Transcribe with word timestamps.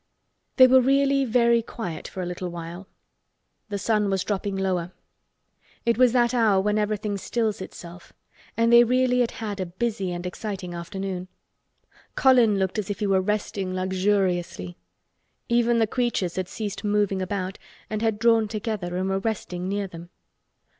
They 0.57 0.65
were 0.65 0.81
really 0.81 1.25
very 1.25 1.61
quiet 1.61 2.07
for 2.07 2.23
a 2.23 2.25
little 2.25 2.49
while. 2.49 2.87
The 3.69 3.77
sun 3.77 4.09
was 4.09 4.23
dropping 4.23 4.55
lower. 4.57 4.93
It 5.85 5.95
was 5.99 6.11
that 6.11 6.33
hour 6.33 6.59
when 6.59 6.79
everything 6.79 7.19
stills 7.19 7.61
itself, 7.61 8.11
and 8.57 8.73
they 8.73 8.83
really 8.83 9.19
had 9.19 9.29
had 9.45 9.59
a 9.59 9.65
busy 9.67 10.11
and 10.11 10.25
exciting 10.25 10.73
afternoon. 10.73 11.27
Colin 12.15 12.57
looked 12.57 12.79
as 12.79 12.89
if 12.89 12.97
he 12.97 13.05
were 13.05 13.21
resting 13.21 13.75
luxuriously. 13.75 14.75
Even 15.49 15.77
the 15.77 15.85
creatures 15.85 16.35
had 16.35 16.47
ceased 16.49 16.83
moving 16.83 17.21
about 17.21 17.59
and 17.87 18.01
had 18.01 18.17
drawn 18.17 18.47
together 18.47 18.95
and 18.97 19.07
were 19.07 19.19
resting 19.19 19.69
near 19.69 19.85
them. 19.87 20.09